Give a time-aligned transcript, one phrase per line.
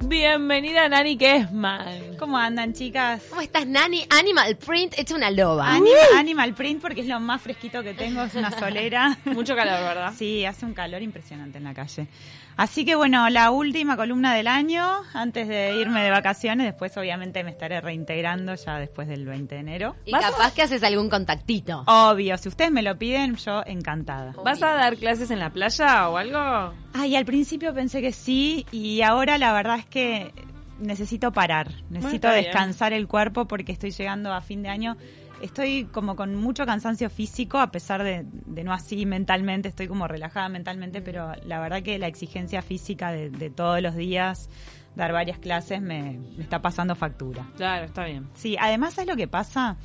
[0.00, 2.07] Bienvenida Nani Kessman.
[2.18, 3.22] ¿Cómo andan, chicas?
[3.30, 4.04] ¿Cómo estás, Nani?
[4.10, 5.68] Animal Print, hecha una loba.
[5.72, 9.16] Anima- Animal Print porque es lo más fresquito que tengo, es una solera.
[9.24, 10.12] Mucho calor, ¿verdad?
[10.16, 12.08] Sí, hace un calor impresionante en la calle.
[12.56, 14.84] Así que bueno, la última columna del año,
[15.14, 19.60] antes de irme de vacaciones, después obviamente me estaré reintegrando ya después del 20 de
[19.60, 19.94] enero.
[20.04, 21.84] Y ¿Vas a- capaz que haces algún contactito.
[21.86, 24.34] Obvio, si ustedes me lo piden, yo encantada.
[24.44, 26.74] ¿Vas a dar clases en la playa o algo?
[26.94, 30.32] Ay, al principio pensé que sí y ahora la verdad es que
[30.78, 34.96] necesito parar, necesito descansar el cuerpo porque estoy llegando a fin de año.
[35.42, 40.08] Estoy como con mucho cansancio físico, a pesar de, de no así mentalmente, estoy como
[40.08, 44.50] relajada mentalmente, pero la verdad que la exigencia física de, de todos los días,
[44.96, 47.46] dar varias clases, me, me está pasando factura.
[47.56, 48.28] Claro, está bien.
[48.34, 49.76] Sí, además, ¿sabes lo que pasa?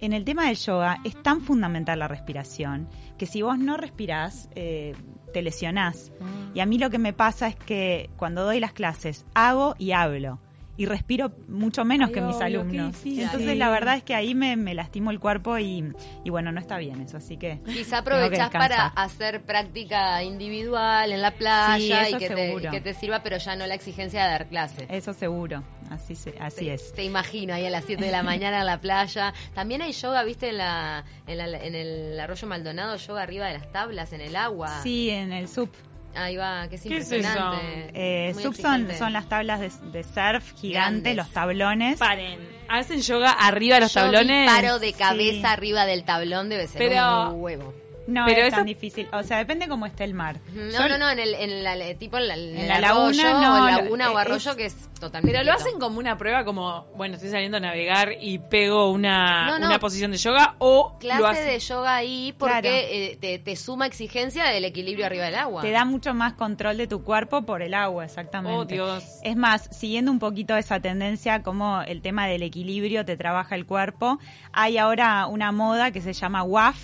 [0.00, 2.88] En el tema del yoga es tan fundamental la respiración
[3.18, 4.94] que si vos no respirás, eh,
[5.32, 6.12] te lesionás.
[6.54, 9.92] Y a mí lo que me pasa es que cuando doy las clases, hago y
[9.92, 10.40] hablo.
[10.76, 12.96] Y respiro mucho menos Ay, que mis obvio, alumnos.
[13.04, 16.60] Entonces, la verdad es que ahí me, me lastimo el cuerpo y, y bueno, no
[16.60, 17.16] está bien eso.
[17.16, 17.58] Así que.
[17.66, 22.80] Quizá que aprovechás para hacer práctica individual en la playa Sí, y que te, que
[22.80, 24.86] te sirva, pero ya no la exigencia de dar clase.
[24.88, 25.64] Eso seguro.
[25.90, 26.92] Así, se- así Te- es.
[26.92, 29.32] Te imagino ahí a las 7 de la mañana en la playa.
[29.54, 33.54] También hay yoga, viste, en, la, en, la- en el arroyo Maldonado, yoga arriba de
[33.54, 34.82] las tablas, en el agua.
[34.82, 35.70] Sí, en el sub.
[36.14, 37.90] Ahí va, que es ¿Qué es impresionante.
[37.94, 40.70] Eh, Muy sub son, son las tablas de, de surf gigante,
[41.12, 41.16] Grandes.
[41.16, 41.98] los tablones.
[41.98, 42.38] Paren.
[42.68, 44.50] ¿Hacen yoga arriba de los Yo tablones?
[44.50, 45.46] paro de cabeza Sí.
[45.46, 47.74] arriba del tablón debe ser Pero- un huevo.
[48.08, 49.06] No Pero es eso- tan difícil.
[49.12, 50.38] O sea, depende cómo esté el mar.
[50.54, 53.22] No, no, no, en el, en la, tipo en la, en En el la arroyo,
[53.22, 55.68] laguna, no, o lo- laguna o es- arroyo que es totalmente Pero lo quieto.
[55.68, 59.66] hacen como una prueba, como, bueno, estoy saliendo a navegar y pego una, No, no.
[59.66, 61.46] una posición de yoga o lo Clase hacen...
[61.48, 62.68] de yoga ahí porque Claro.
[62.72, 65.60] eh, te, te suma exigencia del equilibrio arriba del agua.
[65.60, 68.56] Te da mucho más control de tu cuerpo por el agua, exactamente.
[68.58, 69.04] Oh, Dios.
[69.22, 73.66] Es más, siguiendo un poquito esa tendencia, como el tema del equilibrio te trabaja el
[73.66, 74.18] cuerpo,
[74.52, 76.78] hay ahora una moda que se llama WAF,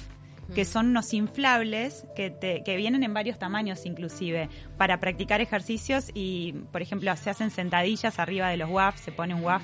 [0.55, 6.11] que son unos inflables que, te- que vienen en varios tamaños inclusive, para practicar ejercicios
[6.15, 9.63] y, por ejemplo, se hacen sentadillas arriba de los WAF, se pone un WAF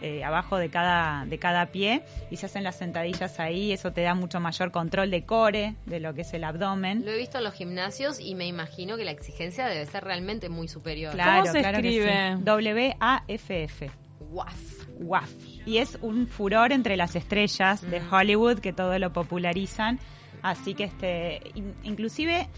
[0.00, 4.02] eh, abajo de cada, de cada pie y se hacen las sentadillas ahí, eso te
[4.02, 7.04] da mucho mayor control de core, de lo que es el abdomen.
[7.04, 10.48] Lo he visto en los gimnasios y me imagino que la exigencia debe ser realmente
[10.48, 11.14] muy superior.
[11.14, 11.98] Claro, se claro que sí.
[11.98, 12.36] escribe?
[12.42, 13.86] W-A-F-F.
[13.86, 14.01] Guaf.
[14.32, 15.28] WAF.
[15.66, 19.98] Y es un furor entre las estrellas de Hollywood que todo lo popularizan.
[20.42, 22.48] Así que este, in- inclusive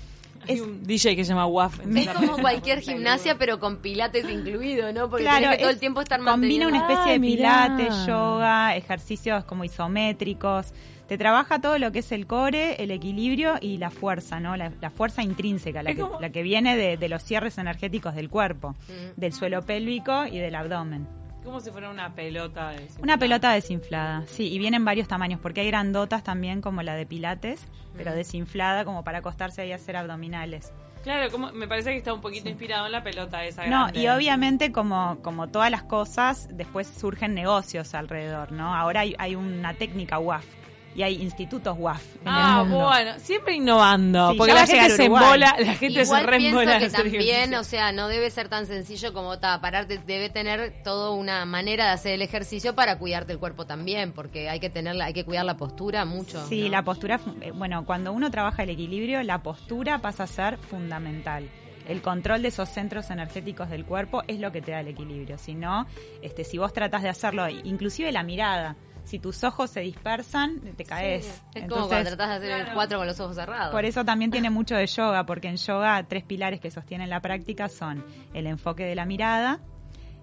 [0.49, 1.81] Hay es, un DJ que se llama WAF.
[1.95, 5.09] Es como cualquier gimnasia, pero con pilates incluido, ¿no?
[5.11, 7.75] Porque claro, tenés que todo es- el tiempo estar combina una especie de mirá.
[7.77, 10.73] pilates, yoga, ejercicios como isométricos.
[11.09, 14.57] Te trabaja todo lo que es el core, el equilibrio y la fuerza, ¿no?
[14.57, 18.15] La, la fuerza intrínseca, la que, como- la que viene de, de los cierres energéticos
[18.15, 19.21] del cuerpo, Mm.
[19.21, 21.07] del suelo pélvico y del abdomen.
[21.45, 22.71] Como si fuera una pelota.
[22.71, 26.95] de- Una pelota desinflada, sí, y vienen varios tamaños, porque hay grandotas también como la
[26.95, 27.67] de Pilates,
[27.97, 30.73] pero desinflada como para acostarse ahí a hacer abdominales.
[31.03, 34.01] Claro, como, me parece que está un poquito inspirado en la pelota esa No, grande.
[34.01, 38.75] y obviamente como, como todas las cosas, después surgen negocios alrededor, ¿no?
[38.75, 40.47] Ahora hay, hay una técnica WAF
[40.95, 42.87] y hay institutos WAF en Ah, el mundo.
[42.87, 46.79] bueno, siempre innovando, Sí, porque la gente se embola, la gente Igual se reembola.
[46.79, 51.11] que también, o sea, no debe ser tan sencillo como ta, pararte, debe tener toda
[51.11, 55.07] una manera de hacer el ejercicio para cuidarte el cuerpo también, porque hay que tenerla,
[55.07, 56.47] hay que cuidar la postura mucho.
[56.47, 56.69] Sí, ¿no?
[56.71, 61.49] la postura, eh, bueno, cuando uno trabaja el equilibrio, la postura pasa a ser fundamental.
[61.89, 65.37] El control de esos centros energéticos del cuerpo es lo que te da el equilibrio.
[65.37, 65.87] Si no,
[66.23, 70.85] este, si vos tratas de hacerlo, inclusive la mirada, si tus ojos se dispersan, te
[70.85, 71.43] caes.
[71.55, 73.73] Es como cuando tratás de hacer el cuatro con los ojos cerrados.
[73.73, 77.21] Por eso también tiene mucho de yoga, porque en yoga tres pilares que sostienen la
[77.21, 79.61] práctica son el enfoque de la mirada,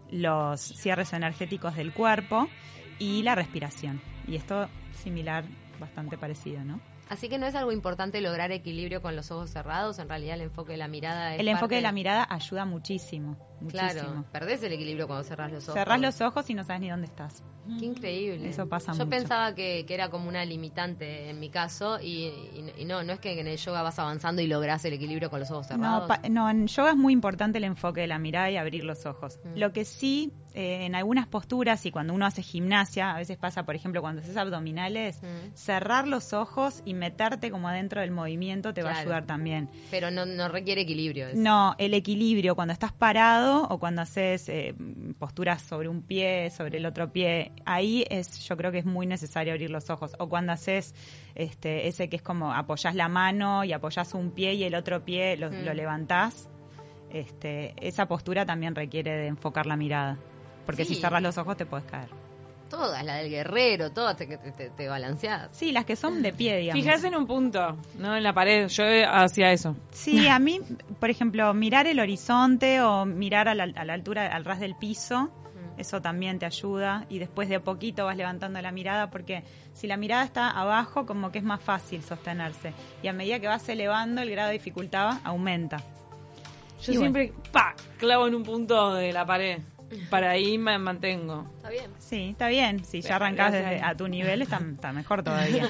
[0.09, 2.47] los cierres energéticos del cuerpo
[3.00, 4.02] y la respiración.
[4.28, 5.46] Y esto similar,
[5.80, 6.80] bastante parecido, ¿no?
[7.09, 10.41] Así que no es algo importante lograr equilibrio con los ojos cerrados, en realidad el
[10.44, 13.38] enfoque de la mirada es El enfoque parte- de la mirada ayuda muchísimo,
[13.69, 15.73] Claro, perdés el equilibrio cuando cerrás los ojos.
[15.75, 17.43] Cerrás los ojos y no sabes ni dónde estás.
[17.79, 18.49] Qué increíble.
[18.49, 19.09] Eso pasa Yo mucho.
[19.09, 23.13] pensaba que, que era como una limitante en mi caso y, y- y no, no
[23.13, 26.02] es que en el yoga vas avanzando y lográs el equilibrio con los ojos cerrados.
[26.02, 28.84] No, pa- no, en yoga es muy importante el enfoque de la mirada y abrir
[28.84, 29.40] los ojos.
[29.43, 29.58] Mm.
[29.59, 33.64] Lo que sí, eh, en algunas posturas y cuando uno hace gimnasia, a veces pasa,
[33.64, 35.53] por ejemplo, cuando haces abdominales, Mm.
[35.55, 39.69] cerrar los ojos y meterte como adentro del movimiento te va a ayudar también.
[39.91, 41.28] Pero no, no requiere equilibrio.
[41.28, 41.37] eso.
[41.40, 44.74] No, el equilibrio cuando estás parado o cuando haces eh,
[45.20, 49.06] posturas sobre un pie, sobre el otro pie, ahí es, yo creo que es muy
[49.06, 50.14] necesario abrir los ojos.
[50.20, 50.96] O cuando haces
[51.36, 55.03] este, ese que es como apoyás la mano y apoyás un pie y el otro
[55.06, 55.66] pie lo, Mm.
[55.66, 56.48] lo levantás.
[57.14, 60.18] este, esa postura también requiere de enfocar la mirada.
[60.66, 60.96] Porque Sí.
[60.96, 62.08] si cerras los ojos te puedes caer.
[62.72, 65.50] Todas, la del guerrero, todas te, te, te, balanceás.
[65.52, 66.82] Sí, las que son de pie, digamos.
[66.82, 68.70] Fijás en un punto, no en la pared.
[68.70, 69.76] Yo hacía eso.
[69.91, 70.62] Sí, a mí,
[70.97, 74.76] por ejemplo, mirar el horizonte o mirar a la, a la altura, al ras del
[74.76, 75.29] piso,
[75.78, 77.06] eso también te ayuda.
[77.09, 79.44] Y después de a poquito vas levantando la mirada, porque
[79.74, 82.74] si la mirada está abajo, como que es más fácil sostenerse.
[83.03, 85.84] Y a medida que vas elevando, el grado de dificultad aumenta.
[86.84, 89.59] Yo Y siempre, pa, clavo en un punto de la pared.
[90.09, 91.46] Para ahí me mantengo.
[91.58, 91.91] Está bien.
[91.99, 92.84] Sí, está bien.
[92.85, 95.67] Si ya arrancás desde a tu nivel, está, está mejor todavía.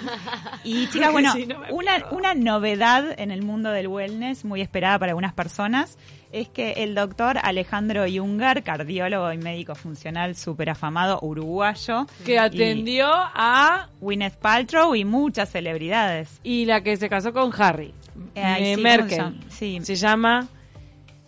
[0.63, 5.00] Y chicas, bueno, Sí, no me una, novedad en el mundo del wellness, muy esperada
[5.00, 5.97] para algunas personas,
[6.31, 13.07] es que el doctor Alejandro Jungar, cardiólogo y médico funcional súper afamado, uruguayo, Que atendió
[13.12, 13.89] a...
[14.00, 16.39] Gwyneth Paltrow y muchas celebridades.
[16.44, 17.94] Y la que se casó con Harry.
[18.35, 19.18] Eh, eh, sí, ¿cómo se Merkel.
[19.18, 19.35] llama?
[19.50, 19.79] Sí.
[19.83, 20.47] Se llama...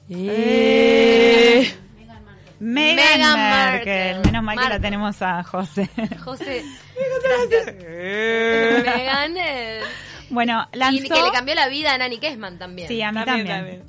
[0.10, 1.74] Eh,
[2.63, 4.13] Meghan Meghan Markle.
[4.13, 4.31] Markle.
[4.31, 5.89] Menos mal que la tenemos a José.
[6.24, 6.63] José,
[7.24, 7.75] gracias.
[7.75, 9.81] Megan, eh,
[10.30, 11.04] bueno, lanzó...
[11.04, 12.88] y que le cambió la vida a Nani Kessman también.
[12.88, 13.83] Sí, a mí También, también.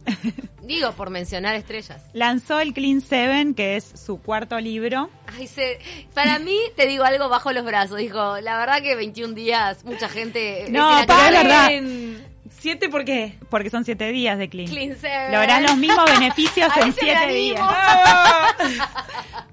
[0.62, 2.02] Digo, por mencionar estrellas.
[2.12, 5.10] Lanzó el Clean Seven, que es su cuarto libro.
[5.38, 5.78] Ay, se,
[6.14, 7.98] para mí, te digo algo bajo los brazos.
[7.98, 10.66] Dijo, la verdad que 21 días, mucha gente...
[10.70, 11.70] No, es pero es verdad.
[12.64, 13.34] ¿Siete por qué?
[13.50, 14.70] Porque son siete días de Clean.
[14.70, 15.32] Clean Seven.
[15.32, 17.60] Lográs los mismos beneficios en siete días.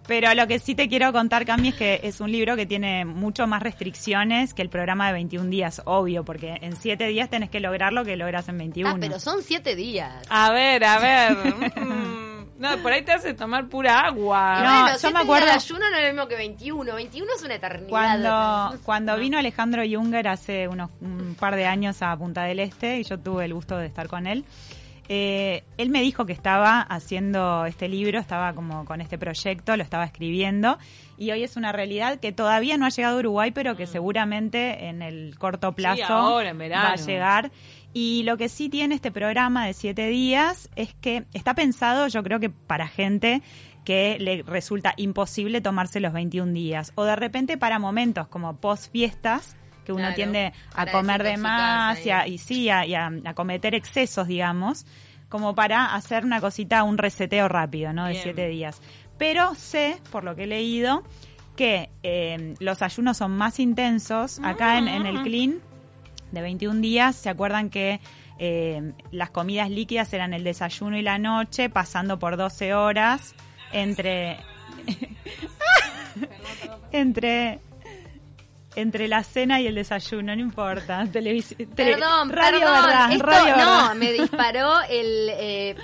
[0.08, 3.04] Pero lo que sí te quiero contar, Cami, es que es un libro que tiene
[3.04, 7.50] mucho más restricciones que el programa de 21 días, obvio, porque en siete días tenés
[7.50, 8.90] que lograr lo que logras en 21.
[8.90, 10.25] Ah, pero son 7 días.
[10.30, 11.72] A ver, a ver.
[11.81, 12.31] Mm,
[12.62, 14.62] No, por ahí te hace tomar pura agua.
[14.63, 16.96] No, bueno, yo me acuerdo- ayuno no es lo mismo que 21.
[16.96, 17.90] 21 es una eternidad.
[17.90, 23.00] Cuando, cuando vino Alejandro Junger hace unos un par de años a Punta del Este
[23.00, 24.46] y yo tuve el gusto de estar con él,
[25.10, 29.84] eh, él me dijo que estaba haciendo este libro, estaba como con este proyecto, lo
[29.84, 30.78] estaba escribiendo
[31.18, 34.86] y hoy es una realidad que todavía no ha llegado a Uruguay, pero que seguramente
[34.88, 36.84] en el corto plazo ahora, en verano.
[36.86, 37.52] va a llegar.
[37.93, 42.23] Y lo que sí tiene este programa de siete días es que está pensado, yo
[42.23, 43.41] creo que para gente
[43.83, 46.93] que le resulta imposible tomarse los 21 días.
[46.95, 49.55] O de repente para momentos como post fiestas,
[49.85, 53.11] que uno Claro, tiende a comer de más y, a- y sí, a, y a-
[53.25, 54.85] a cometer excesos, digamos,
[55.27, 58.05] como para hacer una cosita, un reseteo rápido, ¿no?
[58.05, 58.23] De Bien.
[58.23, 58.81] siete días.
[59.17, 61.03] Pero sé, por lo que he leído,
[61.55, 64.39] que eh, los ayunos son más intensos.
[64.43, 65.55] Acá en, en el Clean,
[66.31, 68.00] de 21 días, ¿se acuerdan que
[68.39, 73.36] eh, las comidas líquidas eran el desayuno y la noche, pasando por 12 horas
[73.72, 74.38] entre...
[76.92, 77.60] entre
[78.75, 81.04] entre la cena y el desayuno, no importa.
[81.06, 82.86] Televis- tele- Perdón, radio perdón.
[82.86, 83.95] verdad, Esto, radio no, verdad.
[83.95, 85.30] me disparó el...
[85.31, 85.75] eh,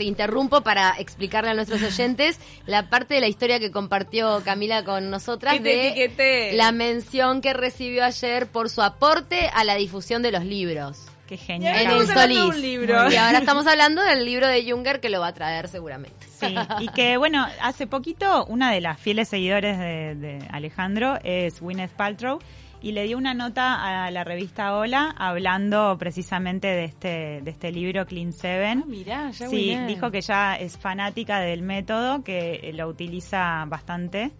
[0.00, 4.82] te interrumpo para explicarle a nuestros oyentes la parte de la historia que compartió Camila
[4.82, 10.32] con nosotras de la mención que recibió ayer por su aporte a la difusión de
[10.32, 11.06] los libros.
[11.26, 11.82] Qué genial.
[11.82, 12.56] En el Solís.
[12.56, 13.12] libro.
[13.12, 16.26] Y ahora estamos hablando del libro de Junger que lo va a traer seguramente.
[16.26, 21.60] Sí, y que bueno, hace poquito una de las fieles seguidores de, de Alejandro es
[21.60, 22.38] Gwyneth Paltrow
[22.82, 27.72] y le dio una nota a la revista Hola hablando precisamente de este de este
[27.72, 28.82] libro Clean Seven.
[28.82, 34.30] Ah, mirá, ya Sí, dijo que ya es fanática del método, que lo utiliza bastante.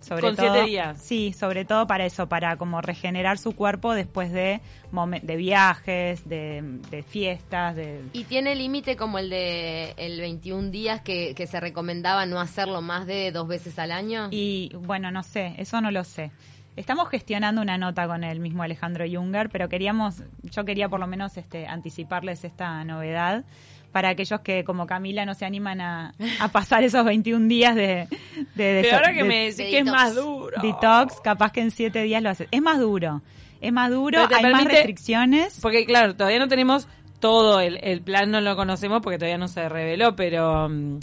[0.00, 1.02] Sobre Con todo, siete días.
[1.02, 6.26] Sí, sobre todo para eso, para como regenerar su cuerpo después de, momen- de viajes,
[6.26, 8.00] de, de fiestas, de...
[8.14, 12.80] Y tiene límite como el de el 21 días que, que se recomendaba no hacerlo
[12.80, 14.28] más de dos veces al año.
[14.30, 16.30] Y bueno, no sé, eso no lo sé.
[16.76, 21.06] Estamos gestionando una nota con el mismo Alejandro Junger, pero queríamos, yo quería por lo
[21.06, 23.44] menos este, anticiparles esta novedad
[23.92, 28.06] para aquellos que como Camila no se animan a, a pasar esos 21 días de,
[28.54, 30.56] de, Pero ahora que de- me decís de que es más duro.
[30.62, 32.48] detox, capaz que en 7 días lo haces.
[32.52, 33.20] Es más duro,
[33.60, 35.58] es más duro, hay más restricciones.
[35.60, 36.86] Porque claro, todavía no tenemos
[37.18, 41.00] todo el, el plan, no lo conocemos porque todavía no se reveló, pero mm,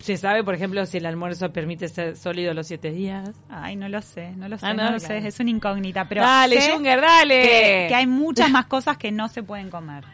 [0.00, 3.30] se sabe, por ejemplo, si el almuerzo permite ser sólido los siete días.
[3.48, 5.20] Ay, no lo sé, no lo sé, Ah, no, no, lo claro.
[5.20, 6.08] sé, es una incógnita.
[6.08, 7.42] Pero dale, sé Junger, dale.
[7.42, 10.04] que, que hay muchas más cosas que no se pueden comer.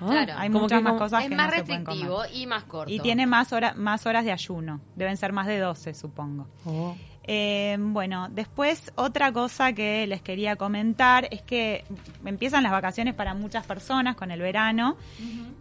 [0.00, 0.34] Ah, Claro.
[0.38, 2.30] Hay muchas que más cosas es que más no se pueden restrictivo comer.
[2.34, 2.92] y más corto.
[2.92, 4.80] Y tiene más, hora, más horas de ayuno.
[4.96, 6.48] Deben ser más de 12, supongo.
[6.64, 6.96] Oh.
[7.26, 11.84] Eh, bueno, después otra cosa que les quería comentar es que
[12.24, 14.98] empiezan las vacaciones para muchas personas con el verano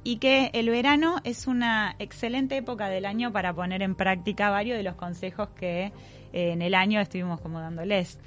[0.03, 4.77] y que el verano es una excelente época del año para poner en práctica varios
[4.77, 5.93] de los consejos que
[6.33, 8.19] en el año estuvimos como dándoles.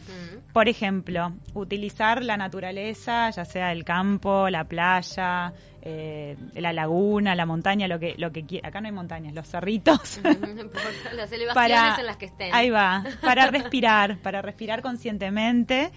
[0.53, 7.45] Por ejemplo, utilizar la naturaleza, ya sea el campo, la playa, eh, la laguna, la
[7.47, 8.69] montaña, lo que lo que quiera.
[8.69, 10.21] Acá no hay montañas, los cerritos.
[11.15, 12.55] las elevaciones en las que estén.
[12.55, 15.91] Ahí va, para respirar, para respirar conscientemente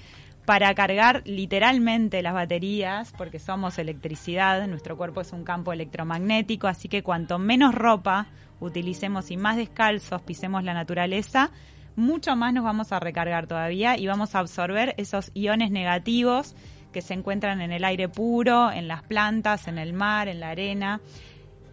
[0.46, 6.90] para cargar literalmente las baterías, porque somos electricidad, nuestro cuerpo es un campo electromagnético, así
[6.90, 8.26] que cuanto menos ropa
[8.60, 11.52] utilicemos y más descalzos pisemos la naturaleza,
[12.00, 16.56] mucho más nos vamos a recargar todavía y vamos a absorber esos iones negativos
[16.92, 20.50] que se encuentran en el aire puro, en las plantas, en el mar, en la
[20.50, 21.02] arena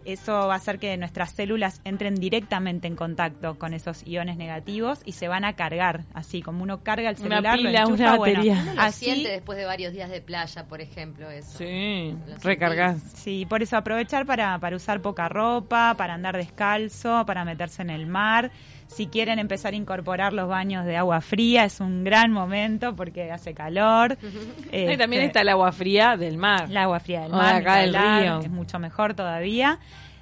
[0.07, 5.01] eso va a hacer que nuestras células entren directamente en contacto con esos iones negativos
[5.03, 8.73] y se van a cargar, así como uno carga el celular, una pila, una batería.
[8.77, 11.57] así después de varios días de playa, por ejemplo, eso.
[11.57, 13.01] Sí, recargas.
[13.15, 17.89] Sí, por eso aprovechar para, para usar poca ropa, para andar descalzo, para meterse en
[17.89, 18.51] el mar.
[18.87, 23.31] Si quieren empezar a incorporar los baños de agua fría, es un gran momento porque
[23.31, 24.17] hace calor.
[24.71, 26.65] y también está el agua fría del mar.
[26.69, 27.55] El agua fría del mar.
[27.55, 28.39] acá del río.
[28.39, 29.79] Es mucho mejor todavía.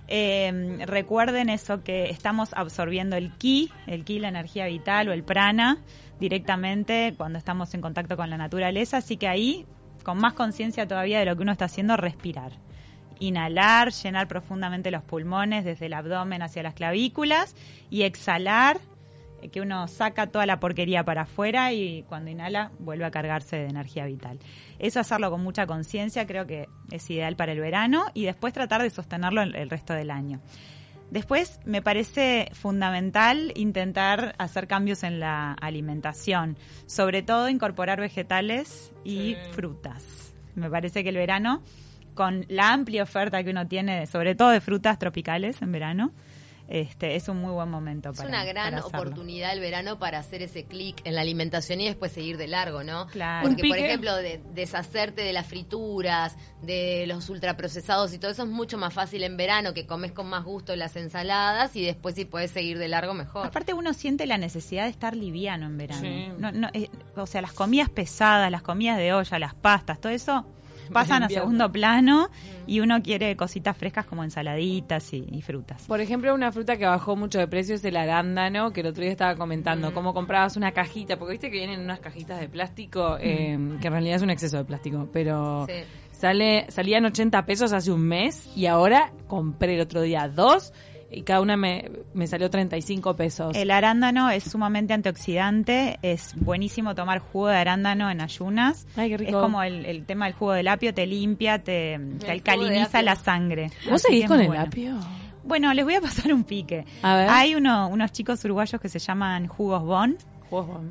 [0.07, 5.23] Eh, recuerden eso que estamos absorbiendo el ki, el ki, la energía vital o el
[5.23, 5.79] prana
[6.19, 9.65] directamente cuando estamos en contacto con la naturaleza, así que ahí,
[10.03, 12.51] con más conciencia todavía de lo que uno está haciendo, respirar.
[13.19, 17.55] Inhalar, llenar profundamente los pulmones desde el abdomen hacia las clavículas
[17.89, 18.79] y exhalar
[19.41, 23.57] eh, que uno saca toda la porquería para afuera y cuando inhala vuelve a cargarse
[23.57, 24.39] de energía vital.
[24.79, 28.81] Eso hacerlo con mucha conciencia creo que es ideal para el verano y después tratar
[28.81, 30.41] de sostenerlo el, resto del año.
[31.11, 36.57] Después me parece fundamental intentar hacer cambios en la alimentación,
[36.87, 40.33] sobre todo incorporar vegetales y frutas.
[40.55, 41.61] Me parece que el verano,
[42.15, 46.11] con la amplia oferta que uno tiene, sobre todo de frutas tropicales en verano,
[46.67, 50.41] este, es un muy buen momento para Es una gran oportunidad el verano para hacer
[50.41, 53.05] ese clic en la alimentación y después seguir de largo, ¿no?
[53.07, 53.47] Claro.
[53.47, 58.49] Porque, por ejemplo, de, deshacerte de las frituras, de los ultraprocesados y todo eso es
[58.49, 62.25] mucho más fácil en verano, que comes con más gusto las ensaladas y después si
[62.25, 63.45] puedes seguir de largo mejor.
[63.45, 66.69] Aparte uno siente la necesidad de estar liviano en verano.
[66.73, 70.47] Eh, o sea, las comidas pesadas, las comidas de olla, las pastas, todo eso
[70.93, 72.29] pasan a segundo plano
[72.67, 75.83] y uno quiere cositas frescas como ensaladitas y, frutas.
[75.83, 79.03] Por ejemplo, una fruta que bajó mucho de precio es el arándano, que el otro
[79.03, 83.17] día estaba comentando, cómo comprabas una cajita, porque viste que vienen unas cajitas de plástico,
[83.19, 85.67] eh, que en realidad es un exceso de plástico, pero
[86.11, 90.73] sale salían 80 pesos hace un mes y ahora compré el otro día dos
[91.11, 93.55] y cada una me, me salió 35 pesos.
[93.55, 98.87] El arándano es sumamente antioxidante, es buenísimo tomar jugo de arándano en ayunas.
[98.97, 103.71] Es como el, tema del jugo del apio, te limpia, te, alcaliniza la sangre.
[103.89, 104.97] ¿Vos seguís con el apio?
[105.43, 106.85] Bueno, les voy a pasar un pique.
[107.03, 110.17] Hay uno, unos chicos uruguayos que se llaman jugos Bon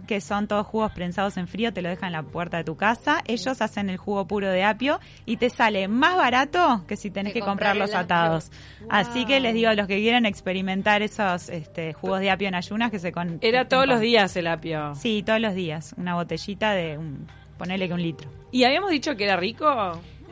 [0.06, 2.76] que son todos jugos prensados en frío, te lo dejan en la puerta de tu
[2.76, 3.22] casa.
[3.26, 7.32] Ellos hacen el jugo puro de apio y te sale más barato que si tenés
[7.32, 8.50] que, comprar los atados.
[8.88, 12.54] Así que les digo a los que quieren experimentar esos este, jugos de apio en
[12.54, 14.94] ayunas que se con Era todos los días el apio.
[14.94, 17.26] Sí, todos los días, una botellita de un
[17.58, 18.30] ponele que un litro.
[18.50, 19.66] ¿Y habíamos dicho que era rico?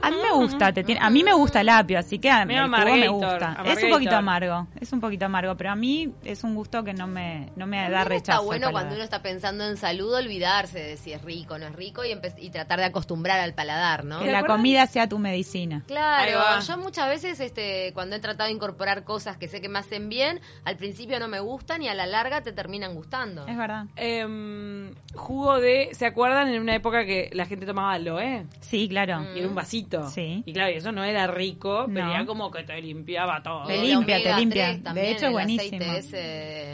[0.02, 2.44] A mí me gusta, te tiene, a mí me gusta el apio, así que a
[2.44, 3.56] mí me gusta.
[3.64, 6.92] Es un poquito amargo, es un poquito amargo, pero a mí es un gusto que
[6.92, 8.40] no me, no me da rechazo.
[8.40, 11.66] Está bueno cuando uno está pensando en salud olvidarse de si es rico o no
[11.66, 14.20] es rico y, y tratar de acostumbrar al paladar, ¿no?
[14.20, 15.84] Que la comida sea tu medicina.
[15.86, 19.78] Claro, yo muchas veces este cuando he tratado de incorporar cosas que sé que me
[19.78, 23.46] hacen bien, al principio no me gustan y a la larga te terminan gustando.
[23.46, 23.86] Es verdad.
[23.94, 28.46] Em, jugo de, ¿se acuerdan en una época que la gente tomaba aloe?
[28.60, 29.24] Sí, claro.
[29.34, 30.42] Y era un vasito Sí.
[30.46, 33.66] Y claro, eso no era rico, pero era como que te limpiaba todo.
[33.66, 34.74] Te limpia, te limpia.
[34.74, 35.84] De hecho, es buenísimo.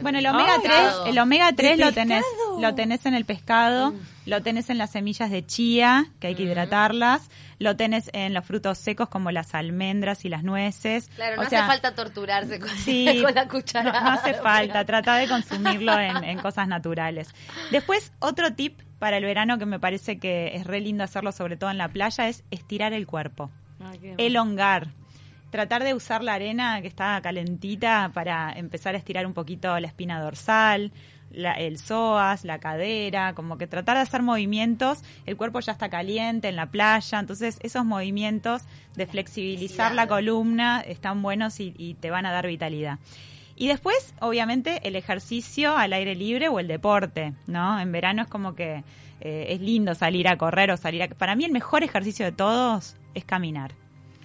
[0.03, 0.75] Bueno, el omega 3,
[1.07, 2.25] el omega 3 lo tenés,
[2.59, 3.99] lo tenés en el pescado, mm.
[4.27, 6.47] lo tenés en las semillas de chía, que hay que mm.
[6.47, 11.09] hidratarlas, lo tenés en los frutos secos como las almendras y las nueces.
[11.17, 12.71] Claro, no hace falta torturarse con,
[13.35, 14.01] la cuchara.
[14.01, 17.35] No, hace falta, trata de consumirlo en, en cosas naturales.
[17.71, 21.57] Después, otro tip para el verano que me parece que es re lindo hacerlo, sobre
[21.57, 23.51] todo en la playa, es estirar el cuerpo.
[24.19, 24.89] elongar.
[25.51, 29.87] Tratar de usar la arena que está calentita para empezar a estirar un poquito la
[29.87, 30.93] espina dorsal,
[31.33, 34.99] el psoas, la cadera, como que tratar de hacer movimientos.
[35.27, 38.63] El cuerpo ya está caliente en la playa, entonces esos movimientos
[38.95, 42.99] de flexibilizar la columna están buenos y te van a dar vitalidad.
[43.61, 47.81] Y después, obviamente, el ejercicio al aire libre o el deporte, ¿no?
[47.81, 48.85] En verano es como que
[49.21, 51.09] eh, es lindo salir a correr o salir a...
[51.09, 53.75] Para mí el mejor ejercicio de todos es caminar.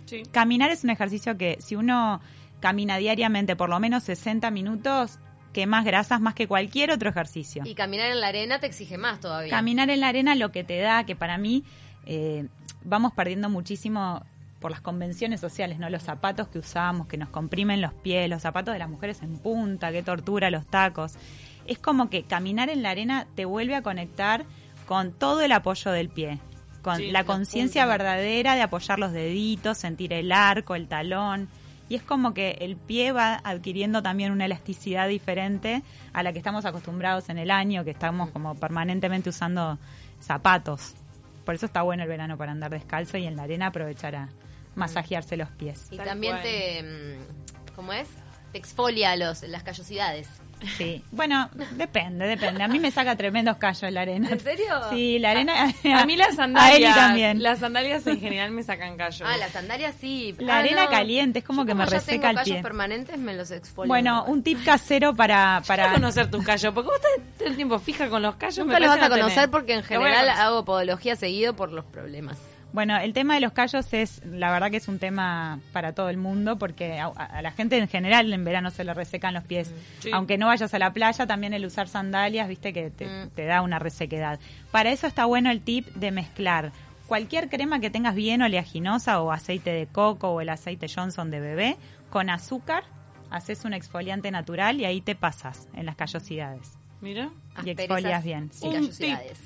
[0.05, 0.21] Sí.
[0.31, 2.21] Caminar es un ejercicio que si uno
[2.59, 5.17] camina diariamente por lo menos 60 minutos,
[5.51, 7.63] quemas grasas más que cualquier otro ejercicio.
[7.65, 9.49] Y caminar en la arena te exige más todavía.
[9.49, 11.63] Caminar en la arena lo que te da, que para mí
[12.05, 12.47] eh,
[12.83, 14.23] vamos perdiendo muchísimo
[14.63, 15.89] por las convenciones sociales, ¿no?
[15.89, 19.37] Los zapatos que usamos, que nos comprimen los pies, los zapatos de las mujeres en
[19.37, 21.15] punta, qué tortura los tacos.
[21.67, 24.45] Es como que caminar en la arena te vuelve a conectar
[24.85, 26.39] con todo el apoyo del pie,
[26.81, 31.49] con la conciencia verdadera de apoyar los deditos, sentir el arco, el talón.
[31.89, 36.37] Y es como que el pie va adquiriendo también una elasticidad diferente a la que
[36.37, 39.77] estamos acostumbrados en el año, que estamos como permanentemente usando
[40.21, 40.93] zapatos.
[41.43, 44.29] Por eso está bueno el verano para andar descalzo y en la arena aprovechar a,
[44.75, 45.87] masajearse los pies.
[45.91, 48.07] Y también te, mm, ¿cómo es?
[48.51, 50.27] Te exfolia los, las callosidades.
[50.77, 52.63] Sí, bueno, depende, depende.
[52.63, 54.29] A mí me saca tremendos callos la arena.
[54.31, 54.65] ¿En serio?
[54.89, 55.73] Sí, la arena.
[55.95, 56.95] A mí las sandalias.
[56.95, 57.43] también.
[57.43, 59.23] Las sandalias en general me sacan callos.
[59.25, 60.35] Ah, las sandalias sí.
[60.39, 62.61] La ah, arena caliente es como que me reseca el pie.
[62.61, 63.87] permanentes me los exfolio.
[63.87, 67.79] Bueno, un tip casero para para conocer tus callos, porque vos estás todo el tiempo
[67.79, 68.65] fija con los callos.
[68.65, 72.37] Nunca los vas a conocer porque en general hago podología seguido por los problemas.
[72.73, 76.09] Bueno, el tema de los callos es, la verdad que es un tema para todo
[76.09, 79.71] el mundo, porque a, la gente en general en verano se le resecan los pies.
[80.03, 83.29] Mm, Aunque no vayas a la playa, también el usar sandalias, viste que mm.
[83.35, 84.39] te, da una resequedad.
[84.71, 86.71] Para eso está bueno el tip de mezclar
[87.05, 91.39] cualquier crema que tengas bien oleaginosa o aceite de coco o el aceite Johnson de
[91.39, 91.77] bebé
[92.09, 92.85] con azúcar,
[93.29, 96.71] haces un exfoliante natural y ahí te pasas en las callosidades.
[97.01, 97.29] Mira.
[97.63, 98.49] Y exfolias bien.
[98.51, 98.71] Sí.
[98.71, 99.39] callosidades.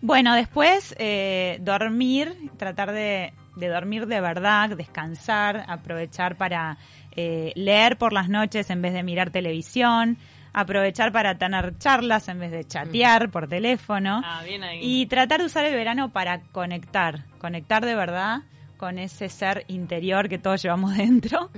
[0.00, 6.76] Bueno, después eh, dormir, tratar de, dormir de verdad, descansar, aprovechar para
[7.12, 10.18] eh, leer por las noches en vez de mirar televisión,
[10.52, 14.80] aprovechar para tener charlas en vez de chatear por teléfono ah, bien ahí.
[14.82, 18.42] y tratar de usar el verano para conectar, conectar de verdad
[18.76, 21.50] con ese ser interior que todos llevamos dentro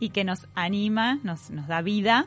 [0.00, 2.26] y que nos anima, nos, nos da vida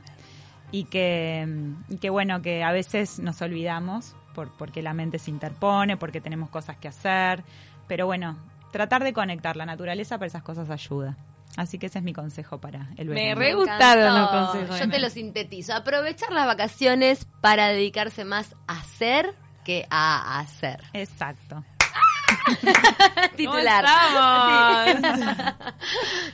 [0.72, 1.48] y que,
[1.90, 4.16] y que bueno, que a veces nos olvidamos
[4.48, 7.44] porque la mente se interpone, porque tenemos cosas que hacer.
[7.88, 8.38] Pero bueno,
[8.72, 11.18] tratar de conectar la naturaleza para esas cosas ayuda.
[11.58, 13.28] Así que ese es mi consejo para el verano.
[13.28, 14.80] Me re gustaron los consejos.
[14.80, 15.74] Yo te los sintetizo.
[15.74, 20.84] Aprovechar las vacaciones para dedicarse más a hacer que a hacer.
[20.94, 21.66] Exacto.
[23.36, 23.86] Titular.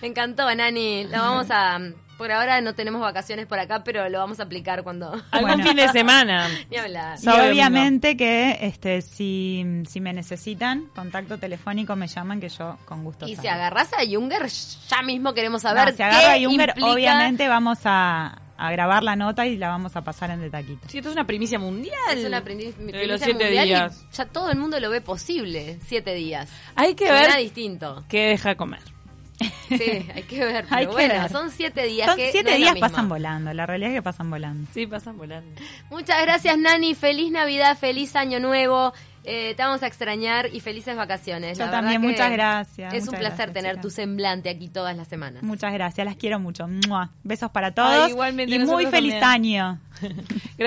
[0.01, 1.05] Me encantó, Nani.
[1.05, 1.79] Lo vamos a
[2.17, 5.21] por ahora no tenemos vacaciones por acá, pero lo vamos a aplicar cuando...
[5.31, 6.47] Algún fin de semana.
[6.69, 7.17] Ni hablar.
[7.19, 13.27] obviamente que este si, si me necesitan, contacto telefónico, me llaman que yo con gusto
[13.27, 17.79] Y si agarras a Junger, ya mismo queremos saber Si agarra a Junger, obviamente vamos
[17.85, 20.87] a, grabar la nota y la vamos a pasar en detaquito.
[20.87, 21.95] Sí, esto es una primicia mundial.
[22.17, 24.05] Es una primicia de los siete días.
[24.13, 26.49] ya todo el mundo lo ve posible, siete días.
[26.75, 28.05] Hay que ver distinto.
[28.07, 28.94] qué deja comer.
[29.67, 30.65] Sí, hay que ver.
[30.69, 32.07] Pero bueno, son siete días.
[32.07, 33.53] Son siete días pasan volando.
[33.53, 34.69] La realidad es que pasan volando.
[34.73, 35.61] Sí, pasan volando.
[35.89, 36.95] Muchas gracias, Nani.
[36.95, 38.93] Feliz Navidad, feliz Año Nuevo.
[39.27, 41.57] Eh, te vamos a extrañar y felices vacaciones.
[41.57, 42.93] Yo también, muchas gracias.
[42.93, 45.41] Es un placer tener tu semblante aquí todas las semanas.
[45.41, 46.67] Muchas gracias, las quiero mucho.
[47.23, 48.09] Besos para todos.
[48.09, 49.79] igualmente y muy feliz año.